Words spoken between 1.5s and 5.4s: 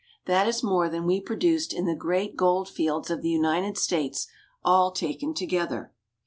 in the great gold fields of the United States all taken